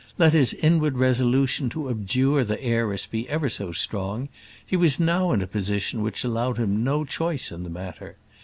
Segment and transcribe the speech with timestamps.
[0.17, 4.29] Let his inward resolution to abjure the heiress be ever so strong,
[4.65, 8.17] he was now in a position which allowed him no choice in the matter.